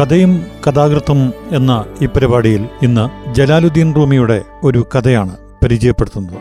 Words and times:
കഥയും 0.00 0.46
കഥാകൃത്തും 0.66 1.32
എന്ന 1.52 1.84
ഈ 2.02 2.06
പരിപാടിയിൽ 2.06 2.68
ഇന്ന് 2.82 3.34
ജലാലുദ്ദീൻ 3.34 3.94
റൂമിയുടെ 3.94 4.42
ഒരു 4.62 4.86
കഥയാണ് 4.94 5.36
പരിചയപ്പെടുത്തുന്നത്. 5.62 6.38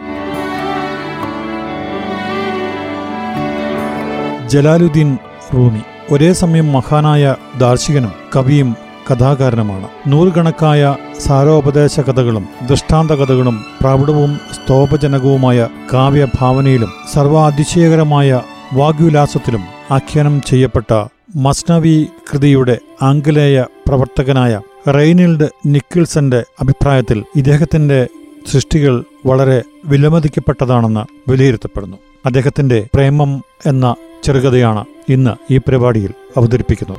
ജലാലുദ്ദീൻ 4.50 5.18
റൂമി 5.54 5.82
ഒരേ 6.12 6.34
സമയം 6.34 6.74
മഹാനായ 6.74 7.36
ദാർശികനും 7.58 8.12
കവിയും 8.36 8.76
കഥാകാരനുമാണ്. 9.12 9.88
നൂറുകണക്കായ 10.08 10.96
സാരോപദേശ 11.20 12.00
കഥകളും 12.00 12.48
ദൃഷ്ടാന്ത 12.70 13.12
കഥകളും 13.12 13.66
പ്രൗഢവും 13.82 14.40
സ്തോഭജനകവുമായ 14.54 15.68
കാവ്യഭാവനയിലും 15.94 16.94
സർവാതിശയകരമായ 17.14 18.42
വാഗ്വിലാസത്തിലും 18.74 19.64
ആഖ്യാനം 19.92 20.42
ചെയ്യപ്പെട്ട 20.42 21.06
മസ്നവി 21.36 22.08
കൃതിയുടെ 22.34 22.78
ആംഗലേയ 23.02 23.66
പ്രവർത്തകനായ 23.88 24.62
റെയ്നിൽഡ് 24.90 25.48
നിക്കിൾസന്റെ 25.66 26.44
അഭിപ്രായത്തിൽ 26.62 27.24
ഇദ്ദേഹത്തിന്റെ 27.36 28.08
സൃഷ്ടികൾ 28.52 29.04
വളരെ 29.26 29.64
വിലമതിക്കപ്പെട്ടതാണെന്ന് 29.86 31.32
വിലയിരുത്തപ്പെടുന്നു. 31.32 31.98
അദ്ദേഹത്തിന്റെ 32.26 32.88
പ്രേമം 32.94 33.44
എന്ന 33.66 33.96
ചെറുകഥയാണ് 34.24 34.86
ഇന്ന് 35.10 35.54
ഈ 35.54 35.58
പരിപാടിയിൽ 35.58 36.14
അവതരിപ്പിക്കുന്നത്. 36.38 36.98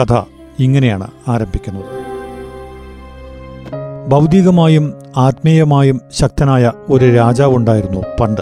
കഥ 0.00 0.22
ഇങ്ങനെയാണ് 0.58 1.06
ആരംഭിക്കുന്നത്. 1.28 1.84
ഭൗതികമായും 4.08 4.92
ആത്മീയമായും 5.16 6.00
ശക്തനായ 6.10 6.72
ഒരു 6.88 7.14
രാജാവുണ്ടായിരുന്നു 7.14 8.00
പണ്ട്. 8.20 8.40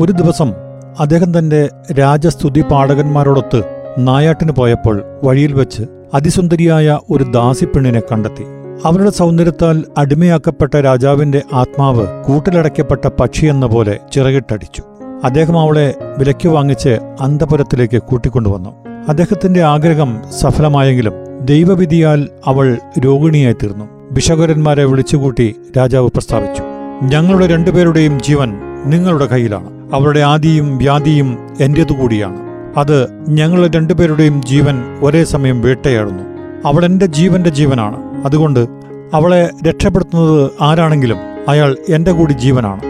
ഒരു 0.00 0.12
ദിവസം 0.12 0.52
അദ്ദേഹം 0.98 1.38
തന്റെ 1.38 1.68
രാജസ്തുതി 1.98 2.60
പാടകന്മാരോടൊത്ത് 2.60 3.81
നായാട്ടിന് 3.98 4.52
പോയപ്പോൾ 4.52 5.02
വഴിയിൽ 5.24 5.52
വെച്ച് 5.52 5.82
അതിസുന്ദരിയായ 6.14 6.98
ഒരു 7.10 7.24
ദാസിപ്പെണ്ണിനെ 7.24 8.00
കണ്ടെത്തി. 8.00 8.44
അവരുടെ 8.84 9.10
സൗന്ദര്യത്താൽ 9.10 9.84
അടിമയാക്കപ്പെട്ട 9.98 10.76
രാജാവിന്റെ 10.76 11.42
ആത്മാവ് 11.52 12.24
കൂട്ടിലടയ്ക്കപ്പെട്ട 12.24 13.08
പക്ഷിയെന്ന 13.20 13.66
പോലെ 13.66 13.98
ചിറകിട്ടടിച്ചു. 14.12 14.82
അദ്ദേഹം 15.24 15.58
അവളെ 15.58 15.94
വിലയ്ക്ക് 16.18 16.48
വാങ്ങിച്ച് 16.48 16.88
അന്തപുരത്തിലേക്ക് 17.20 18.02
കൂട്ടിക്കൊണ്ടുവന്നു. 18.02 18.70
അദ്ദേഹത്തിന്റെ 19.08 19.62
ആഗ്രഹം 19.62 20.22
സഫലമായെങ്കിലും 20.40 21.12
ദൈവവിധിയാൽ 21.44 22.28
അവൾ 22.46 22.78
രോഗിണിയായി 22.98 23.54
തീർന്നു 23.54 23.84
ബിഷകുരന്മാരെ 24.12 24.84
വിളിച്ചുകൂട്ടി 24.84 25.54
രാജാവ് 25.76 26.10
പ്രസ്താവിച്ചു 26.10 26.62
ഞങ്ങളുടെ 27.02 27.46
രണ്ടുപേരുടെയും 27.46 28.22
ജീവൻ 28.22 28.52
നിങ്ങളുടെ 28.86 29.26
കയ്യിലാണ്. 29.26 29.94
അവരുടെ 29.94 30.20
ആദിയും 30.20 30.78
വ്യാധിയും 30.78 31.38
എന്റേതുകൂടിയാണ്. 31.60 32.51
അത് 32.76 33.08
ഞങ്ങളുടെ 33.28 33.76
രണ്ടുപേരുടെയും 33.76 34.42
ജീവൻ 34.42 34.98
ഒരേ 35.02 35.24
സമയം 35.24 35.60
വേട്ടയാടുന്നു. 35.60 36.22
അവൾ 36.68 36.84
എന്റെ 36.84 37.06
ജീവന്റെ 37.06 37.50
ജീവനാണ്. 37.50 38.24
അതുകൊണ്ട് 38.24 38.66
അവളെ 39.14 39.50
രക്ഷപ്പെടുത്തുന്നത് 39.68 40.50
ആരാണെങ്കിലും 40.60 41.16
അയാൾ 41.48 41.76
എന്റെ 41.88 42.12
കൂടി 42.12 42.32
ജീവനാണ്. 42.32 42.80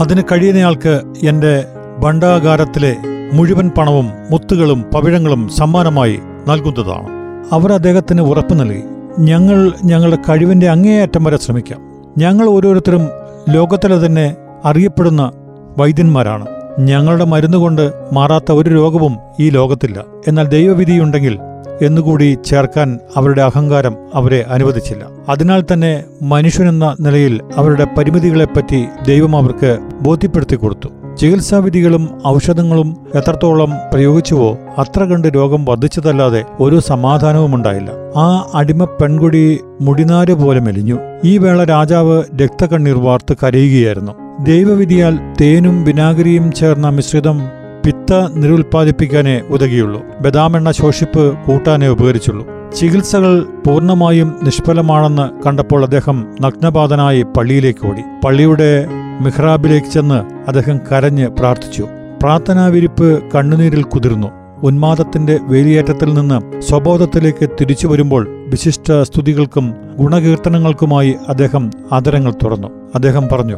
അതിന് 0.00 0.22
കഴിയുന്നയാൾക്ക് 0.32 1.00
എന്റെ 1.22 1.64
ഭണ്ഡാകാരത്തിലെ 1.98 2.96
മുഴുവൻ 3.32 3.70
പണവും 3.78 4.10
മുത്തുകളും 4.30 4.84
പവിഴങ്ങളും 4.94 5.48
സമ്മാനമായി 5.48 6.18
നൽകുന്നതാണ്. 6.48 7.08
അവർ 7.52 7.72
അദ്ദേഹത്തിന് 7.72 8.22
ഉറപ്പ് 8.22 8.60
നൽകി 8.60 8.82
ഞങ്ങൾ 9.18 9.72
ഞങ്ങളുടെ 9.84 10.18
കഴിവിന്റെ 10.28 10.68
അങ്ങേയറ്റം 10.68 11.24
വരെ 11.24 11.36
ശ്രമിക്കാം. 11.36 11.80
ഞങ്ങൾ 12.18 12.48
ഓരോരുത്തരും 12.48 13.08
ലോകത്തിലെ 13.48 14.06
തന്നെ 14.06 14.36
അറിയപ്പെടുന്ന 14.64 15.32
വൈദ്യന്മാരാണ്. 15.78 16.46
ഞങ്ങളുടെ 16.78 17.24
മരുന്നുകൊണ്ട് 17.24 17.92
മാറാത്ത 18.12 18.52
ഒരു 18.52 18.70
രോഗവും 18.70 19.16
ഈ 19.40 19.50
ലോകത്തില്ല. 19.50 20.04
എന്നാൽ 20.28 20.48
ദൈവവിധിയുണ്ടെങ്കിൽ 20.48 21.38
എന്നുകൂടി 21.82 22.38
ചേർക്കാൻ 22.46 22.98
അവരുടെ 23.16 23.42
അഹങ്കാരം 23.42 23.96
അവരെ 24.14 24.46
അനുവദിച്ചില്ല. 24.48 25.04
അതിനാൽ 25.28 25.64
തന്നെ 25.72 26.04
മനുഷ്യനെന്ന 26.22 26.96
നിലയിൽ 27.00 27.40
അവരുടെ 27.56 27.86
പരിമിതികളെപ്പറ്റി 27.98 28.84
ദൈവം 29.06 29.36
അവർക്ക് 29.36 29.78
ബോധ്യപ്പെടുത്തി 30.02 30.56
കൊടുത്തു 30.56 30.88
ചികിത്സാവിധികളും 31.16 32.22
ഔഷധങ്ങളും 32.26 32.96
എത്രത്തോളം 33.14 33.72
പ്രയോഗിച്ചുവോ 33.92 34.58
അത്ര 34.78 35.04
കണ്ട് 35.04 35.28
രോഗം 35.28 35.64
വർദ്ധിച്ചതല്ലാതെ 35.64 36.44
ഒരു 36.60 36.80
സമാധാനവും 36.80 37.54
ഉണ്ടായില്ല. 37.54 37.90
ആ 38.16 38.50
അടിമ 38.54 38.84
പെൺകുടി 38.84 39.60
മുടിനാര് 39.80 40.34
പോലെ 40.34 40.60
മെലിഞ്ഞു. 40.60 40.98
ഈ 41.24 41.38
വേള 41.38 41.64
രാജാവ് 41.64 42.22
രക്തകണ്ണീർ 42.42 42.98
വാർത്ത് 42.98 43.36
കരയുകയായിരുന്നു. 43.42 44.27
ദൈവവിധിയാൽ 44.44 45.18
തേനും 45.40 45.84
വിനാഗിരിയും 45.84 46.52
ചേർന്ന 46.52 46.88
മിശ്രിതം 46.88 47.40
പിത്ത 47.86 48.14
നിരുൽപ്പാദിപ്പിക്കാനേ 48.34 49.40
ഉതകിയുള്ളൂ. 49.40 50.02
ബദാമെണ്ണ 50.20 50.70
ശോഷിപ്പ് 50.70 51.38
കൂട്ടാനേ 51.38 51.86
ഉപകരിച്ചുള്ളൂ. 51.86 52.46
ചികിത്സകൾ 52.76 53.44
പൂർണമായും 53.66 54.36
നിഷ്ഫലമാണെന്ന് 54.42 55.42
കണ്ടപ്പോൾ 55.46 55.84
അദ്ദേഹം 55.84 56.36
നഗ്നപാതനായി 56.40 57.22
പള്ളിയിലേക്ക് 57.22 57.86
ഓടി. 57.86 58.02
പള്ളിയുടെ 58.24 58.86
മിഹ്റാബിലേക്ക് 59.20 59.86
ചെന്ന് 59.86 60.48
അദ്ദേഹം 60.48 60.80
കരഞ്ഞ് 60.92 61.28
പ്രാർത്ഥിച്ചു. 61.28 61.88
പ്രാർത്ഥനാവിരിപ്പ് 62.22 63.22
കണ്ണുനീരിൽ 63.34 63.82
കുതിർന്നു. 63.82 64.30
ഉന്മാദത്തിന്റെ 64.62 65.38
വേലിയേറ്റത്തിൽ 65.42 66.14
നിന്ന് 66.14 66.60
സ്വബോധത്തിലേക്ക് 66.60 67.48
തിരിച്ചു 67.60 67.86
വരുമ്പോൾ 67.86 68.28
വിശിഷ്ട 68.48 69.02
സ്തുതികൾക്കും 69.02 69.74
ഗുണകീർത്തനങ്ങൾക്കുമായി 69.98 71.14
അദ്ദേഹം 71.28 71.70
ആദരങ്ങൾ 71.92 72.34
തുറന്നു. 72.42 72.68
അദ്ദേഹം 72.94 73.28
പറഞ്ഞു 73.32 73.56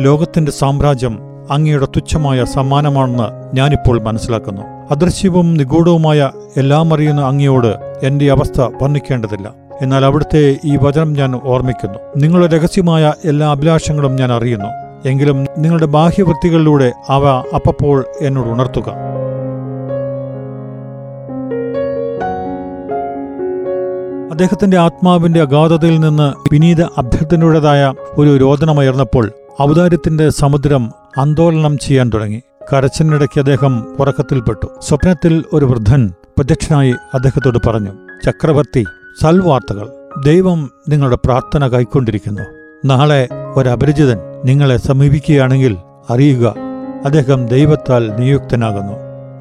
ലോകത്തിന്റെ 0.00 0.52
സാമ്രാജ്യം 0.52 1.18
അങ്ങയുടെ 1.50 1.86
തുച്ഛമായ 1.86 2.44
സമ്മാനമാണെന്ന് 2.44 3.56
ഞാനിപ്പോൾ 3.56 4.00
മനസ്സിലാക്കുന്നു. 4.02 4.62
അദൃശ്യവും 4.90 5.54
നിഗൂഢവുമായ 5.54 6.30
എല്ലാം 6.56 6.94
അറിയുന്ന 6.94 7.20
അങ്ങയോട് 7.20 7.76
എന്റെ 8.02 8.30
അവസ്ഥ 8.30 8.60
വർണിക്കേണ്ടതില്ല. 8.60 9.54
എന്നാൽ 9.82 10.04
അവിടുത്തെ 10.04 10.56
ഈ 10.64 10.78
വചനം 10.82 11.12
ഞാൻ 11.12 11.40
ഓർമ്മിക്കുന്നു. 11.44 11.98
നിങ്ങളുടെ 12.16 12.56
രഹസ്യമായ 12.56 13.12
എല്ലാ 13.24 13.50
അഭിലാഷങ്ങളും 13.50 14.16
ഞാൻ 14.16 14.32
അറിയുന്നു. 14.32 14.66
എങ്കിലും 15.08 15.46
നിങ്ങളുടെ 15.58 15.86
ബാഹ്യവൃത്തികളിലൂടെ 15.86 16.92
അവ 17.08 17.26
അപ്പപ്പോൾ 17.54 18.04
എന്നോട് 18.20 18.48
ഉണർത്തുക. 18.48 18.88
അദ്ദേഹത്തിന്റെ 24.30 24.78
ആത്മാവിന്റെ 24.78 25.40
അഗാധതയിൽ 25.40 26.00
നിന്ന് 26.00 26.32
വിനീത 26.52 26.82
അഭ്യർത്ഥനയുടേതായ 26.82 27.94
ഒരു 28.18 28.36
രോദനമുയർന്നപ്പോൾ 28.36 29.32
ഔദാര്യത്തിന്റെ 29.60 30.28
സമുദ്രം 30.28 30.90
ആന്തോളനം 31.18 31.78
ചെയ്യാൻ 31.78 32.10
തുടങ്ങി. 32.14 32.42
കരച്ചിനിടയ്ക്ക് 32.72 33.38
അദ്ദേഹം 33.38 33.96
ഉറക്കത്തിൽപ്പെട്ടു. 34.00 34.66
സ്വപ്നത്തിൽ 34.82 35.44
ഒരു 35.52 35.64
വൃദ്ധൻ 35.64 36.12
പ്രത്യക്ഷനായി 36.38 36.94
അദ്ദേഹത്തോട് 37.14 37.58
പറഞ്ഞു 37.66 37.90
ചക്രവർത്തി 38.24 38.84
സൽവാർത്തകൾ. 39.22 39.88
ദൈവം 40.24 40.70
നിങ്ങളുടെ 40.88 41.16
പ്രാർത്ഥന 41.24 41.66
കൈക്കൊണ്ടിരിക്കുന്നു. 41.66 42.42
നാളെ 42.84 43.28
ഒരപരിചിതൻ 43.56 44.18
നിങ്ങളെ 44.44 44.76
സമീപിക്കുകയാണെങ്കിൽ 44.76 45.76
അറിയുക 46.10 46.54
അദ്ദേഹം 47.04 47.46
ദൈവത്താൽ 47.46 48.16
നിയുക്തനാകുന്നു. 48.18 48.92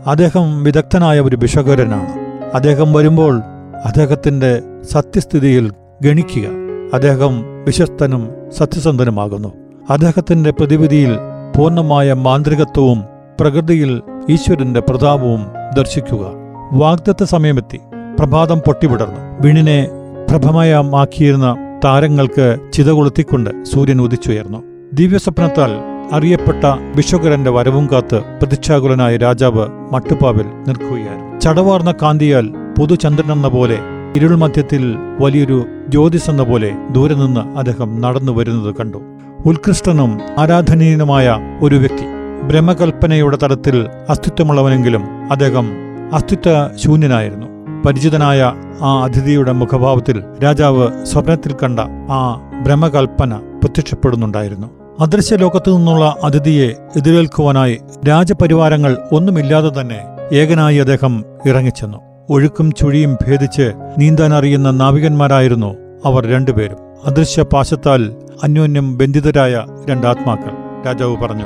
അദ്ദേഹം 0.08 0.64
വിദഗ്ധനായ 0.64 1.20
ഒരു 1.20 1.36
ബിഷകരനാണ് 1.36 2.20
അദ്ദേഹം 2.56 2.94
വരുമ്പോൾ 2.94 3.42
അദ്ദേഹത്തിന്റെ 3.86 4.62
സത്യസ്ഥിതിയിൽ 4.82 5.72
ഗണിക്കുക. 6.02 6.48
അദ്ദേഹം 6.94 7.64
വിശ്വസ്തനും 7.66 8.30
സത്യസന്ധനുമാകുന്നു. 8.58 9.69
അദ്ദേഹത്തിന്റെ 9.90 10.52
പ്രതിവിധിയിൽ 10.52 11.18
പൂർണമായ 11.58 12.14
മാന്ത്രികത്വവും 12.14 13.04
പ്രകൃതിയിൽ 13.40 14.02
ഈശ്വരന്റെ 14.30 14.80
പ്രതാപവും 14.80 15.46
ദർശിക്കുക. 15.76 16.26
വാഗ്ദത്ത 16.74 17.24
സമയമെത്തി. 17.24 17.80
പ്രഭാതം 18.20 18.60
പൊട്ടിവിടർന്നു. 18.60 19.22
വിണിനെ 19.42 19.88
പ്രഭമയമാക്കിയിരുന്ന 20.30 21.58
താരങ്ങൾക്ക് 21.86 22.58
ചിത 22.74 22.90
കൊളുത്തിക്കൊണ്ട് 22.90 23.64
സൂര്യൻ 23.64 24.02
ഉദിച്ചുയർന്നു. 24.02 24.64
ദിവ്യസ്വപ്നത്താൽ 24.94 25.72
അറിയപ്പെട്ട 26.12 26.66
വിശ്വകരന്റെ 26.96 27.50
വരവും 27.50 27.90
കാത്ത് 27.92 28.20
പ്രതിച്ഛാകുലനായ 28.20 29.18
രാജാവ് 29.18 29.68
മട്ടുപ്പാവിൽ 29.92 30.46
നിൽക്കുകയായിരുന്നു. 30.68 31.40
ചടവാർന്ന 31.40 31.92
കാന്തിയാൽ 31.92 32.54
പുതുചന്ദ്രനെന്ന 32.80 33.48
പോലെ 33.48 33.78
ഇരുൾ 34.16 34.36
മധ്യത്തിൽ 34.36 34.96
വലിയൊരു 35.20 35.66
ജ്യോതിസെന്ന 35.90 36.44
പോലെ 36.44 36.72
ദൂരെ 36.92 37.16
നിന്ന് 37.16 37.58
അദ്ദേഹം 37.58 38.02
നടന്നു 38.02 38.32
വരുന്നത് 38.32 38.76
കണ്ടു. 38.76 39.02
ഉത്കൃഷ്ടനും 39.46 40.20
ആരാധനീയനുമായ 40.40 41.38
ഒരു 41.62 41.76
വ്യക്തി. 41.76 42.06
ബ്രഹ്മകൽപ്പനയുടെ 42.48 43.38
തലത്തിൽ 43.44 43.88
അസ്തിത്വമുള്ളവനെങ്കിലും 44.10 45.04
അദ്ദേഹം 45.32 45.72
അസ്തിത്വ 46.14 46.78
ശൂന്യനായിരുന്നു 46.78 47.48
പരിചിതനായ 47.86 48.54
ആ 48.82 49.04
അതിഥിയുടെ 49.04 49.52
മുഖഭാവത്തിൽ 49.52 50.24
രാജാവ് 50.44 51.06
സ്വപ്നത്തിൽ 51.06 51.56
കണ്ട 51.64 51.80
ആ 52.10 52.42
ബ്രഹ്മകൽപ്പന 52.64 53.36
പ്രത്യക്ഷപ്പെടുന്നുണ്ടായിരുന്നു. 53.36 54.68
അദൃശ്യ 55.00 55.36
ലോകത്തു 55.36 55.72
നിന്നുള്ള 55.72 56.16
അതിഥിയെ 56.24 56.68
എതിരേൽക്കുവാനായി 56.98 57.80
രാജപരിവാരങ്ങൾ 58.10 58.98
ഒന്നുമില്ലാതെ 59.12 59.82
തന്നെ 59.82 60.00
ഏകനായി 60.34 60.78
അദ്ദേഹം 60.78 61.24
ഇറങ്ങിച്ചെന്നു. 61.46 61.98
ഒഴുക്കും 62.30 62.72
ചുഴിയും 62.72 63.14
ഭേദിച്ച് 63.14 63.72
നീന്താനറിയുന്ന 63.98 64.72
നാവികന്മാരായിരുന്നു 64.72 65.76
അവർ 66.06 66.26
രണ്ടുപേരും. 66.26 66.78
അദൃശ്യ 67.06 67.44
പാശത്താൽ 67.44 68.16
അന്യോന്യം 68.44 68.98
ബന്ധിതരായ 68.98 69.66
രണ്ടാത്മാക്കൾ. 69.90 70.84
രാജാവ് 70.86 71.18
പറഞ്ഞു 71.18 71.44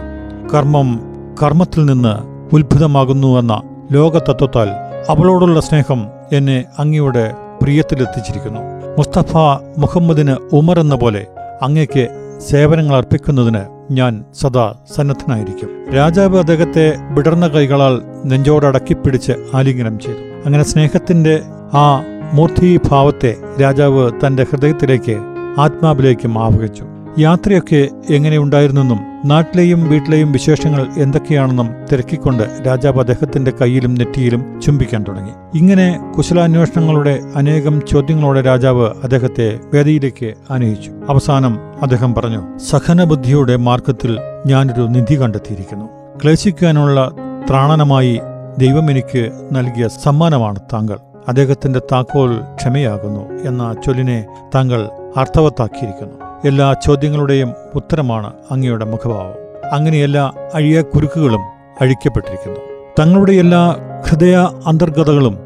കർമ്മം 0.53 1.01
കർമ്മത്തിൽ 1.43 1.85
നിന്ന് 1.85 2.13
ഉത്ഭുതമാകുന്നുവെന്ന 2.55 3.61
ലോകതത്വത്താൽ 3.91 4.69
അവളോടുള്ള 5.09 5.59
സ്നേഹം 5.59 6.07
എന്നെ 6.31 6.65
അങ്ങയുടെ 6.79 7.33
പ്രിയത്തിലെത്തിച്ചിരിക്കുന്നു. 7.61 8.59
മുസ്തഫ 8.97 9.37
മുഹമ്മദിന് 9.77 10.55
ഉമർ 10.55 10.79
എന്ന 10.79 10.95
പോലെ 10.95 11.27
അങ്ങയ്ക്ക് 11.61 12.07
സേവനങ്ങൾ 12.49 12.95
അർപ്പിക്കുന്നതിന് 12.95 13.61
ഞാൻ 13.91 14.25
സദാ 14.33 14.73
സന്നദ്ധനായിരിക്കും. 14.95 15.69
രാജാവ് 15.95 16.37
അദ്ദേഹത്തെ 16.37 16.93
വിടർന്ന 17.11 17.47
കൈകളാൽ 17.47 18.01
നെഞ്ചോടക്കിപ്പിടിച്ച് 18.25 19.31
ആലിംഗനം 19.53 19.99
ചെയ്തു. 19.99 20.19
അങ്ങനെ 20.45 20.63
സ്നേഹത്തിന്റെ 20.63 21.41
ആ 21.73 22.01
മൂർത്തി 22.33 22.79
ഭാവത്തെ 22.89 23.35
രാജാവ് 23.61 24.11
തന്റെ 24.27 24.45
ഹൃദയത്തിലേക്ക് 24.51 25.32
ആത്മാവിലേക്കും 25.59 26.43
ആവഹിച്ചു 26.43 26.83
യാത്രയൊക്കെ 27.19 27.87
എങ്ങനെയുണ്ടായിരുന്നെന്നും 28.09 28.99
നാട്ടിലെയും 29.25 29.89
വീട്ടിലെയും 29.89 30.31
വിശേഷങ്ങൾ 30.31 30.87
എന്തൊക്കെയാണെന്നും 30.97 31.69
തിരക്കിക്കൊണ്ട് 31.91 32.43
രാജാവ് 32.67 32.99
അദ്ദേഹത്തിന്റെ 32.99 33.51
കയ്യിലും 33.61 33.93
നെറ്റിയിലും 33.93 34.61
ചുംബിക്കാൻ 34.61 35.05
തുടങ്ങി. 35.07 35.57
ഇങ്ങനെ 35.57 36.13
കുശലാന്വേഷണങ്ങളുടെ 36.17 37.19
അനേകം 37.35 37.81
ചോദ്യങ്ങളോടെ 37.85 38.41
രാജാവ് 38.41 38.89
അദ്ദേഹത്തെ 39.03 39.59
വേദിയിലേക്ക് 39.73 40.33
അനുയിച്ചു 40.49 40.91
അവസാനം 41.09 41.59
അദ്ദേഹം 41.81 42.13
പറഞ്ഞു 42.13 42.57
സഹനബുദ്ധിയുടെ 42.57 43.55
മാർഗത്തിൽ 43.55 44.19
ഞാനൊരു 44.45 44.81
നിധി 44.81 45.21
കണ്ടെത്തിയിരിക്കുന്നു. 45.21 45.85
ക്ലേശിക്കാനുള്ള 46.23 47.11
ത്രാണനമായി 47.49 48.21
ദൈവം 48.57 48.91
എനിക്ക് 48.91 49.31
നൽകിയ 49.51 49.87
സമ്മാനമാണ് 49.87 50.59
താങ്കൾ. 50.73 50.97
അദ്ദേഹത്തിന്റെ 51.27 51.79
താക്കോൽ 51.79 52.41
ക്ഷമയാകുന്നു 52.55 53.47
എന്ന 53.47 53.75
ചൊല്ലിനെ 53.85 54.25
താങ്കൾ 54.55 54.89
അർത്ഥവത്താക്കിയിരിക്കുന്നു. 55.17 56.25
എല്ലാ 56.45 56.73
ചോദ്യങ്ങളുടെയും 56.73 57.53
ഉത്തരമാണ് 57.75 58.33
അങ്ങയുടെ 58.51 58.85
മുഖഭാവം. 58.85 59.33
അങ്ങനെ 59.71 60.03
എല്ലാ 60.03 60.31
അഴിയ 60.53 60.81
കുരുക്കുകളും 60.81 61.41
അഴിക്കപ്പെട്ടിരിക്കുന്നു. 61.81 62.59
തങ്ങളുടെ 62.99 63.31
എല്ലാ 63.31 63.75
ഹൃദയ 64.09 64.35
അന്തർഗതകളും 64.67 65.37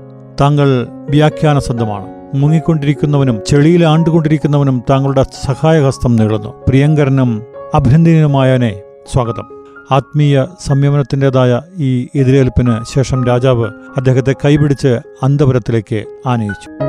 താങ്കൾ 0.41 0.87
വ്യാഖ്യാനസന്ധമാണ് 1.09 2.05
മുങ്ങിക്കൊണ്ടിരിക്കുന്നവനും 2.35 3.41
ചെളിയിൽ 3.47 3.85
ആണ്ടുകൊണ്ടിരിക്കുന്നവനും 3.85 4.83
താങ്കളുടെ 4.89 5.25
സഹായഹസ്തം 5.45 6.15
നീളുന്നു. 6.15 6.53
പ്രിയങ്കരനും 6.67 7.43
അഭിനന്ദനീയനുമായനെ 7.75 8.81
സ്വാഗതം. 9.13 9.65
ആത്മീയ 9.91 10.45
സംയമനത്തിന്റെതായ 10.65 11.61
ഈ 11.77 12.07
എതിരേൽപ്പിന് 12.15 12.95
ശേഷം 12.95 13.25
രാജാവ് 13.25 13.65
അദ്ദേഹത്തെ 13.97 14.35
കൈപിടിച്ച് 14.45 14.99
അന്തപുരത്തിലേക്ക് 15.23 16.05
ആനയിച്ചു. 16.25 16.86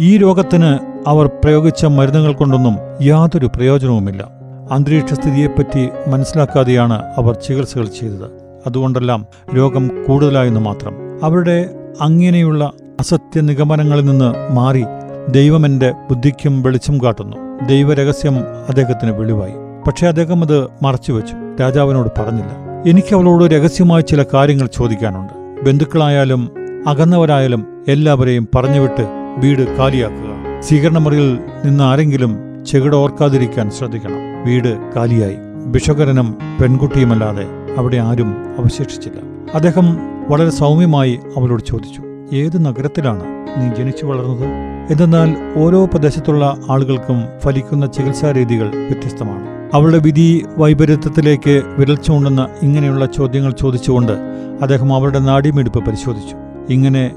ഈ 0.00 0.16
രോഗത്തിന് 0.16 0.78
അവർ 1.06 1.26
പ്രയോഗിച്ച 1.26 1.84
മരുന്നുകൾ 1.84 2.32
കൊണ്ടൊന്നും 2.32 2.76
യാതൊരു 3.02 3.46
പ്രയോജനവുമില്ല. 3.46 4.28
അന്തരീക്ഷ 4.70 5.14
സ്ഥിതിയെപ്പറ്റി 5.14 5.88
മനസ്സിലാക്കാതെയാണ് 6.08 7.02
അവർ 7.16 7.34
ചികിത്സകൾ 7.34 7.84
ചെയ്തത്. 7.84 8.30
അതുകൊണ്ടെല്ലാം 8.66 9.26
രോഗം 9.56 10.04
കൂടുതലായെന്ന് 10.08 10.60
മാത്രം. 10.60 11.24
അവരുടെ 11.24 11.70
അങ്ങനെയുള്ള 12.00 12.72
അസത്യ 13.00 13.40
നിഗമനങ്ങളിൽ 13.40 14.04
നിന്ന് 14.04 14.54
മാറി 14.54 14.84
ദൈവമെന്റെ 15.28 15.90
ബുദ്ധിക്കും 15.90 16.62
വെളിച്ചം 16.62 16.98
കാട്ടുന്നു. 16.98 17.36
ദൈവരഹസ്യം 17.66 18.38
അദ്ദേഹത്തിന് 18.68 19.10
വെളിവായി. 19.10 19.52
പക്ഷേ 19.86 20.06
അദ്ദേഹം 20.06 20.42
അത് 20.42 20.68
മറച്ചുവെച്ചു. 20.82 21.34
രാജാവിനോട് 21.60 22.08
പറഞ്ഞില്ല. 22.18 22.50
എനിക്ക് 22.90 23.14
അവളോട് 23.14 23.44
രഹസ്യമായി 23.44 24.02
ചില 24.02 24.24
കാര്യങ്ങൾ 24.34 24.66
ചോദിക്കാനുണ്ട്. 24.66 25.64
ബന്ധുക്കളായാലും 25.66 26.50
അകന്നവരായാലും 26.86 27.84
എല്ലാവരെയും 27.88 28.48
പറഞ്ഞുവിട്ട് 28.54 29.23
വീട് 29.38 29.76
കാലിയാക്കുക. 29.76 30.60
സ്വീകരണ 30.60 30.98
മുറിയിൽ 30.98 31.38
നിന്ന് 31.64 31.84
ആരെങ്കിലും 31.84 32.38
ചെകിട 32.66 32.94
ഓർക്കാതിരിക്കാൻ 32.94 33.70
ശ്രദ്ധിക്കണം. 33.70 34.44
വീട് 34.46 34.92
കാലിയായി. 34.96 35.36
ബിഷകരനും 35.66 36.38
പെൺകുട്ടിയുമല്ലാതെ 36.62 37.46
അവിടെ 37.78 37.96
ആരും 37.96 38.34
അവശേഷിച്ചില്ല. 38.58 39.48
അദ്ദേഹം 39.54 39.98
വളരെ 40.28 40.50
സൗമ്യമായി 40.50 41.20
അവളോട് 41.36 41.62
ചോദിച്ചു 41.62 42.02
ഏത് 42.36 42.64
നഗരത്തിലാണ് 42.64 43.24
നീ 43.58 43.74
ജനിച്ചു 43.74 44.06
വളർന്നത്? 44.06 44.44
എന്തെന്നാൽ 44.90 45.36
ഓരോ 45.56 45.84
പ്രദേശത്തുള്ള 45.84 46.56
ആളുകൾക്കും 46.70 47.24
ഫലിക്കുന്ന 47.40 47.86
ചികിത്സാ 47.86 48.30
രീതികൾ 48.30 48.66
വ്യത്യസ്തമാണ്. 48.68 49.46
അവളുടെ 49.74 49.98
വിധി 49.98 50.44
വൈപരീത്യത്തിലേക്ക് 50.58 51.62
വിരൽ 51.78 51.96
ചൂണ്ടുന്ന 51.96 52.48
ഇങ്ങനെയുള്ള 52.62 53.06
ചോദ്യങ്ങൾ 53.06 53.52
ചോദിച്ചുകൊണ്ട് 53.52 54.12
അദ്ദേഹം 54.62 54.94
അവളുടെ 54.94 55.18
നാടിമെടുപ്പ് 55.18 55.84
പരിശോധിച്ചു. 55.84 56.36
ഇങ്ങനെ 56.72 57.10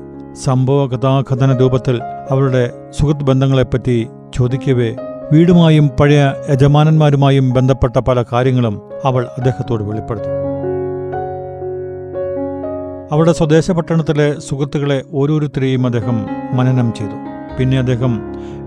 സംഭവ 0.43 0.87
കഥാകഥന 0.87 1.57
രൂപത്തിൽ 1.57 1.99
അവരുടെ 2.31 2.71
സുഹൃത്ത് 2.91 3.23
ബന്ധങ്ങളെപ്പറ്റി 3.23 4.07
ചോദിക്കവേ 4.35 4.95
വീടുമായും 5.31 5.89
പഴയ 5.99 6.33
യജമാനന്മാരുമായും 6.49 7.49
ബന്ധപ്പെട്ട 7.49 7.99
പല 7.99 8.23
കാര്യങ്ങളും 8.33 8.81
അവൾ 9.05 9.25
അദ്ദേഹത്തോട് 9.37 9.83
വെളിപ്പെടുത്തി. 9.83 10.25
അവളുടെ 13.11 13.33
സ്വദേശ 13.33 13.71
പട്ടണത്തിലെ 13.71 14.39
സുഹൃത്തുക്കളെ 14.39 15.03
ഓരോരുത്തരെയും 15.13 15.85
അദ്ദേഹം 15.85 16.25
മനനം 16.53 16.93
ചെയ്തു. 16.93 17.17
പിന്നെ 17.59 17.79
അദ്ദേഹം 17.79 18.21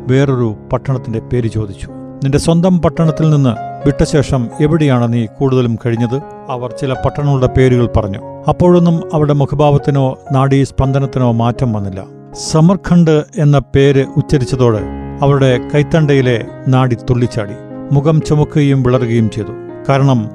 വേറൊരു 0.07 0.57
പട്ടണത്തിന്റെ 0.73 1.19
പേര് 1.19 1.49
ചോദിച്ചു. 1.49 1.89
നിന്റെ 2.25 2.39
സ്വന്തം 2.39 2.83
പട്ടണത്തിൽ 2.83 3.31
നിന്ന് 3.31 3.51
വിട്ടശേഷം 3.87 4.49
എവിടെയാണ് 4.61 5.13
നീ 5.13 5.27
കൂടുതലും 5.27 5.79
കഴിഞ്ഞത്? 5.87 6.23
അവർ 6.51 6.75
ചില 6.81 6.93
പട്ടണങ്ങളുടെ 6.93 7.47
പേരുകൾ 7.47 7.89
പറഞ്ഞു. 7.97 8.19
അപ്പോഴൊന്നും 8.49 9.03
അവരുടെ 9.15 9.33
മുഖഭാവത്തിനോ 9.33 10.19
നാഡീ 10.33 10.65
സ്പന്ദനത്തിനോ 10.65 11.33
മാറ്റം 11.33 11.73
വന്നില്ല. 11.73 12.05
സമർഖണ്ഡ് 12.51 13.25
എന്ന 13.39 13.59
പേര് 13.59 14.07
ഉച്ചരിച്ചതോടെ 14.17 14.81
അവരുടെ 15.23 15.61
കൈത്തണ്ടയിലെ 15.75 16.47
നാടി 16.69 16.95
തുള്ളിച്ചാടി. 16.95 17.55
മുഖം 17.93 18.21
ചുമക്കുകയും 18.21 18.83
വിളറുകയും 18.83 19.31
ചെയ്തു. 19.31 19.53
കാരണം 19.89 20.31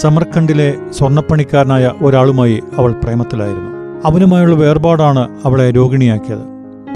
സമർഖണ്ഡിലെ 0.00 0.74
സ്വർണപ്പണിക്കാരനായ 0.92 1.90
ഒരാളുമായി 2.02 2.62
അവൾ 2.78 2.92
പ്രേമത്തിലായിരുന്നു. 2.92 3.70
അവനുമായുള്ള 4.04 4.56
വേർപാടാണ് 4.56 5.28
അവളെ 5.44 5.70
രോഗിണിയാക്കിയത്. 5.70 6.42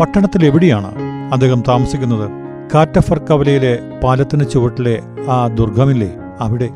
പട്ടണത്തിൽ 0.01 0.47
എവിടെയാണ് 0.47 0.95
അദ്ദേഹം 1.33 1.63
താമസിക്കുന്നത്? 1.69 2.44
കാറ്റഫർ 2.75 3.19
കവലയിലെ 3.19 3.79
പാലത്തിന് 4.05 4.45
ചുവട്ടിലെ 4.53 5.01
ആ 5.29 5.47
ദുർഗമില്ലേ 5.47 6.11
അവിടെ 6.41 6.69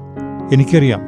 എനിക്കറിയാം 0.52 1.00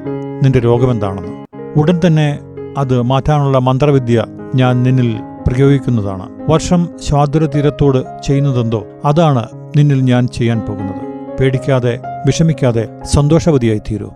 നിന്റെ 0.43 0.59
രോഗമെന്താണെന്ന്. 0.59 1.33
ഉടൻ 1.79 2.01
തന്നെ 2.07 2.39
അത് 2.79 3.03
മാറ്റാനുള്ള 3.03 3.59
മന്ത്രവിദ്യ 3.59 4.25
ഞാൻ 4.55 4.83
നിന്നിൽ 4.83 5.11
പ്രയോഗിക്കുന്നതാണ്. 5.49 6.27
വർഷം 6.51 6.89
സ്വാതുര 7.09 7.47
തീരത്തോട് 7.47 8.23
ചെയ്യുന്നതെന്തോ 8.27 8.87
അതാണ് 9.05 9.45
നിന്നിൽ 9.77 10.01
ഞാൻ 10.01 10.27
ചെയ്യാൻ 10.27 10.61
പോകുന്നത്. 10.61 11.03
പേടിക്കാതെ 11.41 11.99
വിഷമിക്കാതെ 12.27 12.89
സന്തോഷവതിയായി 13.05 13.79
തീരൂ 13.79 14.11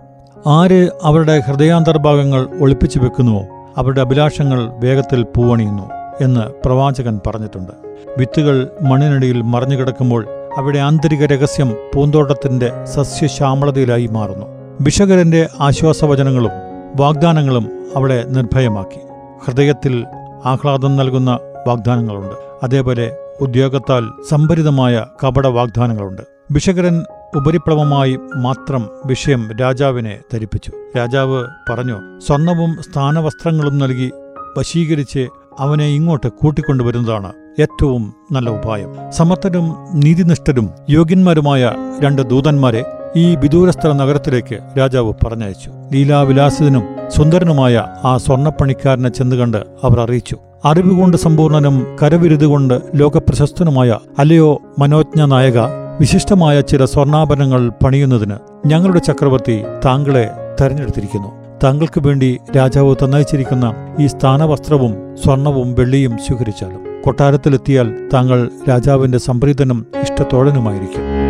ആര് 0.47 0.89
അവരുടെ 1.03 1.43
ഹൃദയാന്തർഭാഗങ്ങൾ 1.47 2.47
ഒളിപ്പിച്ചു 2.61 2.99
വെക്കുന്നുവോ 2.99 3.43
അവരുടെ 3.77 4.01
അഭിലാഷങ്ങൾ 4.01 4.59
വേഗത്തിൽ 4.83 5.23
പൂവണിയുന്നു 5.23 5.83
എന്ന് 6.21 6.41
പ്രവാചകൻ 6.65 7.19
പറഞ്ഞിട്ടുണ്ട്. 7.27 7.71
വിത്തുകൾ 8.17 8.67
മണ്ണിനടിയിൽ 8.81 9.41
മറഞ്ഞുകിടക്കുമ്പോൾ 9.41 10.27
അവിടെ 10.57 10.79
ആന്തരിക 10.79 11.25
രഹസ്യം 11.25 11.75
പൂന്തോട്ടത്തിന്റെ 11.95 12.85
സസ്യശ്യാമളതയിലായി 12.85 14.07
മാറുന്നു. 14.07 14.45
ബിഷകരന്റെ 14.81 15.49
ആശ്വാസവചനങ്ങളും 15.59 16.51
വാഗ്ദാനങ്ങളും 16.95 17.67
അവളെ 17.95 18.25
നിർഭയമാക്കി. 18.27 18.99
ഹൃദയത്തിൽ 19.45 20.05
ആഹ്ലാദം 20.45 20.95
നൽകുന്ന 20.95 21.39
വാഗ്ദാനങ്ങളുണ്ട്. 21.67 22.35
അതേപോലെ 22.63 23.17
ഉദ്യോഗത്താൽ 23.41 24.09
സംഭരിതമായ 24.29 25.05
കപട 25.23 25.47
വാഗ്ദാനങ്ങളുണ്ട്. 25.47 26.21
ബിഷകരൻ 26.51 27.05
ഉപരിപ്ലവമായി 27.35 28.19
മാത്രം 28.35 28.89
വിഷയം 29.05 29.57
രാജാവിനെ 29.61 30.19
ധരിപ്പിച്ചു. 30.33 30.71
രാജാവ് 30.97 31.45
പറഞ്ഞു 31.69 32.19
സ്വർണവും 32.19 32.77
സ്ഥാനവസ്ത്രങ്ങളും 32.81 33.77
നൽകി 33.77 34.11
വശീകരിച്ച് 34.57 35.27
അവനെ 35.59 35.85
ഇങ്ങോട്ട് 35.87 36.27
കൂട്ടിക്കൊണ്ടുവരുന്നതാണ് 36.27 37.33
ഏറ്റവും 37.59 38.13
നല്ല 38.31 38.49
ഉപായം. 38.49 39.11
സമർത്ഥരും 39.11 39.75
നീതിനിഷ്ഠരും 39.93 40.69
യോഗ്യന്മാരുമായ 40.89 41.71
രണ്ട് 41.99 42.21
ദൂതന്മാരെ 42.21 42.85
ഈ 43.15 43.35
വിദൂരസ്ഥല 43.35 43.91
നഗരത്തിലേക്ക് 43.91 44.59
രാജാവ് 44.79 45.13
പറഞ്ഞയച്ചു. 45.25 45.71
ലീലാവിലാസിതനും 45.93 46.83
സുന്ദരനുമായ 47.07 47.83
ആ 48.03 48.17
സ്വർണപ്പണിക്കാരനെ 48.17 49.09
ചെന്നുകണ്ട് 49.09 49.57
അവർ 49.83 49.99
അറിയിച്ചു. 49.99 50.37
അറിവുകൊണ്ട് 50.65 51.17
സമ്പൂർണനും 51.17 51.97
കരവിരുതുകൊണ്ട് 52.03 52.81
ലോകപ്രശസ്തനുമായ 52.95 53.97
അല്ലയോ 54.19 54.61
മനോജ്ഞ 54.79 55.25
നായക 55.25 55.59
വിശിഷ്ടമായ 55.99 56.61
ചില 56.61 56.85
സ്വർണാഭരണങ്ങൾ 56.85 57.69
പണിയുന്നതിന് 57.69 58.35
ഞങ്ങളുടെ 58.65 58.99
ചക്രവർത്തി 58.99 59.63
താങ്കളെ 59.85 60.29
തെരഞ്ഞെടുത്തിരിക്കുന്നു. 60.61 61.44
താങ്കൾക്ക് 61.63 61.99
വേണ്ടി 61.99 62.39
രാജാവ് 62.55 62.95
തന്നയച്ചിരിക്കുന്ന 63.03 63.67
ഈ 63.99 64.07
സ്ഥാനവസ്ത്രവും 64.07 65.15
സ്വർണവും 65.23 65.75
വെള്ളിയും 65.75 66.17
സ്വീകരിച്ചാലും 66.17 66.81
കൊട്ടാരത്തിലെത്തിയാൽ 67.03 67.87
താങ്കൾ 68.13 68.51
രാജാവിന്റെ 68.69 69.17
സംപ്രീതനും 69.17 69.87
ഇഷ്ടത്തോഴനുമായിരിക്കും 70.01 71.24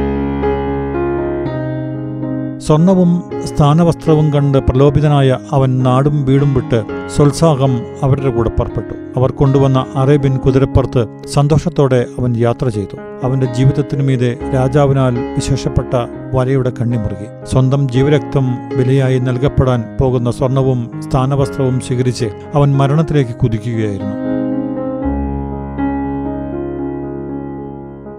സ്വർണവും 2.65 3.24
സ്ഥാനവസ്ത്രവും 3.45 4.34
കണ്ട് 4.34 4.57
പ്രലോഭിതനായ 4.57 5.38
അവൻ 5.51 5.84
നാടും 5.84 6.25
വീടും 6.25 6.53
വിട്ട് 6.53 6.84
സ്വത്സാഹം 7.15 7.77
അവരുടെ 8.03 8.29
കൂടെ 8.29 8.50
പുറപ്പെട്ടു. 8.50 9.19
അവർ 9.19 9.31
കൊണ്ടുവന്ന 9.31 9.86
അറേബ്യൻ 9.95 10.38
കുതിരപ്പുറത്ത് 10.38 11.07
സന്തോഷത്തോടെ 11.27 12.05
അവൻ 12.19 12.38
യാത്ര 12.38 12.69
ചെയ്തു. 12.69 12.98
അവന്റെ 13.24 13.45
ജീവിതത്തിനു 13.45 14.03
മീതെ 14.03 14.38
രാജാവിനാൽ 14.53 15.19
വിശേഷപ്പെട്ട 15.19 15.93
വലയുടെ 16.34 16.72
കണ്ണിമുറുകി. 16.81 17.51
സ്വന്തം 17.51 17.89
ജീവരക്തം 17.89 18.55
വിലയായി 18.77 19.19
നൽകപ്പെടാൻ 19.19 19.84
പോകുന്ന 20.01 20.31
സ്വർണവും 20.31 21.01
സ്ഥാനവസ്ത്രവും 21.10 21.79
സ്വീകരിച്ച് 21.79 22.25
അവൻ 22.55 22.77
മരണത്തിലേക്ക് 22.77 23.31
കുതിക്കുകയായിരുന്നു. 23.31 24.35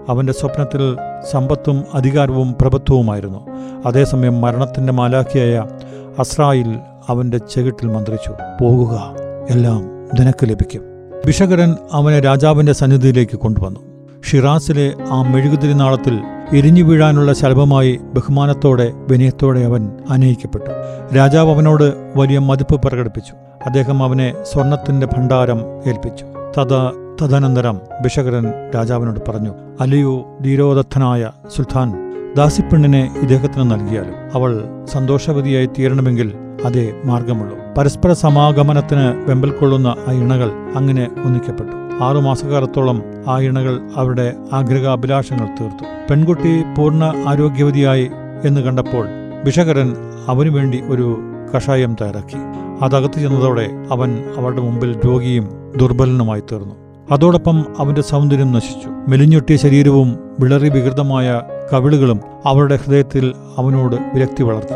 അവന്റെ 0.09 0.33
സ്വപ്നത്തിൽ 0.33 0.97
സമ്പത്തും 1.31 1.83
അധികാരവും 1.93 2.55
പ്രഭുത്വവുമായിരുന്നു 2.61 3.39
അതേസമയം 3.85 4.41
മരണത്തിന്റെ 4.41 4.93
മാലാഖിയായ 4.93 5.63
അസ്രായിൽ 6.19 6.79
അവന്റെ 7.09 7.37
ചെകിട്ടിൽ 7.37 7.87
മന്ത്രിച്ചു 7.87 8.33
പോകുക 8.61 9.15
എല്ലാം 9.49 10.05
നിനക്ക് 10.19 10.49
ലഭിക്കും. 10.49 10.81
ഭിഷകരൻ 11.25 11.75
അവനെ 11.93 12.19
രാജാവിന്റെ 12.19 12.73
സന്നിധിയിലേക്ക് 12.73 13.35
കൊണ്ടുവന്നു. 13.35 13.79
ഷിറാസിലെ 14.29 14.93
ആ 15.11 15.21
മെഴുകുതിരിനാളത്തിൽ 15.21 16.19
എരിഞ്ഞു 16.53 16.83
വീഴാനുള്ള 16.83 17.33
ശലഭമായി 17.33 17.99
ബഹുമാനത്തോടെ 18.03 18.91
വിനയത്തോടെ 18.93 19.59
അവൻ 19.59 19.91
അനയിക്കപ്പെട്ടു 20.09 20.71
രാജാവ് 21.15 21.51
അവനോട് 21.51 21.93
വലിയ 22.15 22.39
മതിപ്പ് 22.39 22.81
പ്രകടിപ്പിച്ചു. 22.81 23.33
അദ്ദേഹം 23.65 24.03
അവനെ 24.03 24.33
സ്വർണത്തിന്റെ 24.51 25.07
ഭണ്ഡാരം 25.07 25.59
ഏൽപ്പിച്ചു. 25.87 26.25
തഥ 26.57 26.73
തദനന്തരം 27.21 27.79
ബിഷകരൻ 28.01 28.45
രാജാവിനോട് 28.75 29.19
പറഞ്ഞു 29.27 29.53
അലിയു 29.81 30.25
ധീരോദത്തനായ 30.41 31.31
സുൽത്താൻ 31.55 31.89
ദാസിപ്പെണ്ണിനെ 32.37 33.15
ഇദ്ദേഹത്തിന് 33.21 33.71
നൽകിയാലും 33.71 34.15
അവൾ 34.33 34.51
സന്തോഷവതിയായി 34.85 35.65
തീരണമെങ്കിൽ 35.65 36.33
അതേ 36.65 36.93
മാർഗമുള്ളൂ 37.05 37.57
പരസ്പര 37.77 38.11
സമാഗമനത്തിന് 38.13 39.29
വെമ്പൽ 39.29 39.51
കൊള്ളുന്ന 39.51 39.95
ആ 40.07 40.11
ഇണകൾ 40.11 40.51
അങ്ങനെ 40.75 41.09
ഒന്നിക്കപ്പെട്ടു. 41.25 42.03
ആറുമാസക്കാലത്തോളം 42.03 43.03
ആ 43.27 43.39
ഇണകൾ 43.39 43.81
അവരുടെ 43.95 44.33
ആഗ്രഹാഭിലാഷങ്ങൾ 44.53 45.47
തീർത്തു. 45.61 45.83
പെൺകുട്ടി 46.09 46.63
പൂർണ 46.77 47.03
ആരോഗ്യവതിയായി 47.27 48.09
എന്ന് 48.45 48.61
കണ്ടപ്പോൾ 48.61 49.07
ബിഷകരൻ 49.45 49.95
അവനു 50.27 50.49
വേണ്ടി 50.49 50.81
ഒരു 50.81 51.17
കഷായം 51.55 51.95
തയ്യാറാക്കി. 52.01 52.39
അതകത്ത് 52.85 53.19
ചെന്നതോടെ 53.19 53.69
അവൻ 53.91 54.23
അവളുടെ 54.37 54.61
മുമ്പിൽ 54.61 54.99
രോഗിയും 55.05 55.49
ദുർബലനുമായി 55.77 56.41
തീർന്നു. 56.41 56.86
അതോടൊപ്പം 57.11 57.65
അവന്റെ 57.79 58.01
സൗന്ദര്യം 58.01 58.51
നശിച്ചു. 58.51 58.89
മെലിഞ്ഞൊട്ടിയ 59.07 59.57
ശരീരവും 59.57 60.35
വിളറി 60.39 60.69
വികൃതമായ 60.69 61.41
കവിളുകളും 61.73 62.19
അവരുടെ 62.45 62.75
ഹൃദയത്തിൽ 62.75 63.33
അവനോട് 63.57 63.95
വിരക്തി 64.13 64.43
വളർത്തി. 64.43 64.73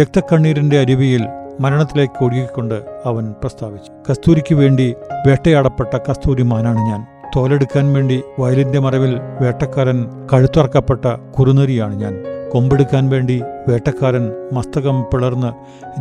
രക്തക്കണ്ണീരിന്റെ 0.00 0.80
അരുവിയിൽ 0.80 1.26
മരണത്തിലേക്ക് 1.60 2.24
ഒഴുകിക്കൊണ്ട് 2.24 2.82
അവൻ 3.04 3.32
പ്രസ്താവിച്ചു. 3.32 3.92
കസ്തൂരിക്ക് 4.10 4.54
വേണ്ടി 4.54 4.94
വേട്ടയാടപ്പെട്ട 5.26 5.98
കസ്തൂരിമാനാണ് 6.10 6.78
ഞാൻ. 6.78 7.06
തോലെടുക്കാൻ 7.36 7.92
വേണ്ടി 7.92 8.22
വയലിന്റെ 8.38 8.78
മറവിൽ 8.78 9.20
വേട്ടക്കാരൻ 9.40 10.06
കഴുത്തറക്കപ്പെട്ട 10.32 11.04
കുറുനരിയാണ് 11.38 11.94
ഞാൻ. 11.94 12.29
കൊമ്പെടുക്കാൻ 12.52 13.08
വേണ്ടി 13.08 13.42
വേട്ടക്കാരൻ 13.68 14.32
മസ്തകം 14.52 15.02
പിളർന്ന് 15.02 15.52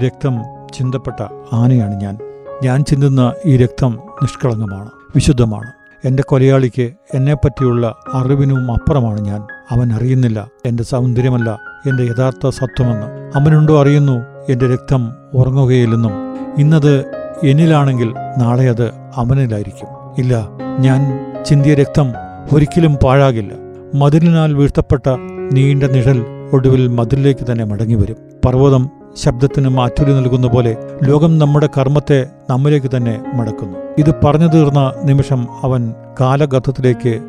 രക്തം 0.05 0.39
ചിന്തപ്പെട്ട 0.73 1.23
ആനയാണ് 1.53 1.95
ഞാൻ. 2.01 2.17
ഞാൻ 2.63 2.83
ചിന്തുന്ന 2.83 3.33
ഈ 3.45 3.57
രക്തം 3.57 3.99
നിഷ്കളങ്കമാണ് 4.21 4.89
വിശുദ്ധമാണ്. 5.15 5.71
എന്റെ 6.05 6.23
കൊലയാളിക്ക് 6.23 6.91
എന്നെപ്പറ്റിയുള്ള 7.13 7.95
അറിവിനും 8.13 8.71
അപ്പുറമാണ് 8.71 9.21
ഞാൻ. 9.21 9.47
അവൻ 9.71 9.93
അറിയുന്നില്ല 9.93 10.47
എന്റെ 10.65 10.83
സൗന്ദര്യമല്ല 10.83 11.59
എന്റെ 11.89 12.03
യഥാർത്ഥ 12.03 12.49
സത്വമെന്ന്. 12.49 13.31
അവനുണ്ടോ 13.35 13.81
അറിയുന്നു 13.81 14.25
എന്റെ 14.49 14.73
രക്തം 14.73 15.15
ഉറങ്ങുകയില്ലെന്നും. 15.33 16.11
ഇന്നത് 16.57 17.05
എന്നിലാണെങ്കിൽ 17.43 18.13
നാളെ 18.37 18.69
അത് 18.69 18.91
അവനിലായിരിക്കും. 19.15 19.87
ഇല്ല 20.17 20.49
ഞാൻ 20.79 21.01
ചിന്തിയ 21.45 21.73
രക്തം 21.73 22.13
ഒരിക്കലും 22.53 22.95
പാഴാകില്ല. 22.95 23.53
മതിലിനാൽ 23.95 24.53
വീഴ്ത്തപ്പെട്ട 24.53 25.09
നീണ്ട 25.53 25.83
നിഴൽ 25.83 26.25
ഒടുവിൽ 26.53 26.87
മതിലിലേക്ക് 26.87 27.51
തന്നെ 27.51 27.63
മടങ്ങിവരും. 27.63 28.15
പർവതം 28.45 28.89
ശബ്ദത്തിന് 29.17 29.69
മാറ്റൊലി 29.69 30.13
നൽകുന്ന 30.13 30.47
പോലെ 30.47 30.77
ലോകം 31.03 31.37
നമ്മുടെ 31.37 31.69
കർമ്മത്തെ 31.77 32.27
നമ്മിലേക്ക് 32.49 32.87
തന്നെ 32.97 33.23
മടക്കുന്നു. 33.33 33.77
ഇത് 33.97 34.15
പറഞ്ഞു 34.23 34.47
തീർന്ന 34.47 34.93
നിമിഷം 35.03 35.47
അവൻ 35.63 35.93
കാലഗർഭത്തിലേക്ക് 36.21 37.19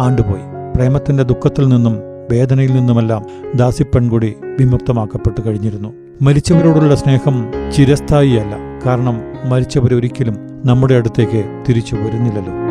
ആണ്ടുപോയി. 0.00 0.74
പ്രേമത്തിന്റെ 0.76 1.22
ദുഃഖത്തിൽ 1.22 1.68
നിന്നും 1.68 1.98
വേദനയിൽ 2.30 2.74
നിന്നുമെല്ലാം 2.74 3.24
ദാസിപ്പെൺകുടി 3.54 4.36
വിമുക്തമാക്കപ്പെട്ടു 4.58 5.40
കഴിഞ്ഞിരുന്നു. 5.46 5.92
മരിച്ചവരോടുള്ള 6.22 6.94
സ്നേഹം 6.94 7.52
ചിരസ്ഥായിയല്ല. 7.76 8.56
കാരണം 8.86 9.20
മരിച്ചവരൊരിക്കലും 9.44 10.36
നമ്മുടെ 10.64 10.94
അടുത്തേക്ക് 10.94 11.64
തിരിച്ചു 11.68 11.94
വരുന്നില്ലല്ലോ. 11.94 12.69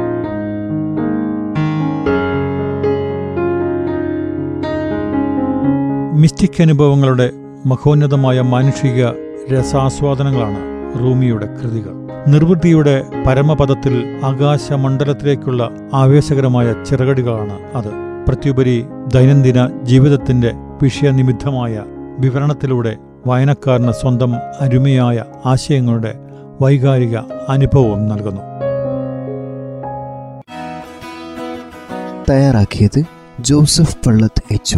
മിസ്റ്റിക് 6.19 6.61
അനുഭവങ്ങളുടെ 6.61 7.31
മഹോന്നതമായ 7.65 8.41
മാനുഷിക 8.41 9.05
രസാസ്വാദനങ്ങളാണ് 9.53 10.57
റൂമിയുടെ 10.99 11.45
കൃതികൾ. 11.45 11.93
നിർവൃത്തിയുടെ 12.27 13.05
പരമപദത്തിൽ 13.27 14.19
ആകാശമണ്ഡലത്തിലേക്കുള്ള 14.23 15.69
ആവേശകരമായ 15.93 16.75
ചിറകടികളാണ് 16.85 17.59
അത്. 17.75 17.91
പ്രത്യുപരി 18.27 18.85
ദൈനംദിന 19.13 19.83
ജീവിതത്തിന്റെ 19.83 20.51
വിഷയനിമിത്തമായ 20.81 21.83
വിവരണത്തിലൂടെ 22.19 22.97
വായനക്കാരന് 23.27 23.91
സ്വന്തം 23.91 24.35
അരുമയായ 24.59 25.23
ആശയങ്ങളുടെ 25.45 26.15
വൈകാരിക 26.61 27.17
അനുഭവം 27.49 28.07
നൽകുന്നു. 28.07 28.41
തയ്യാറാക്കിയത് 32.29 33.03
ജോസഫ് 33.39 33.97
പള്ളത്ത് 34.07 34.43
എച്ച് 34.51 34.77